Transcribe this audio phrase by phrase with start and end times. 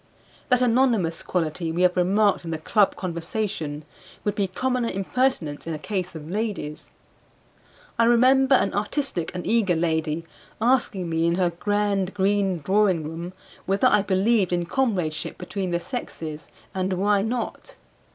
[0.49, 3.85] That anonymous quality we have remarked in the club conversation
[4.23, 6.89] would be common impertinence in a case of ladies.
[7.99, 10.25] I remember an artistic and eager lady
[10.59, 13.33] asking me in her grand green drawing room
[13.67, 17.75] whether I believed in comradeship between the sexes, and why not.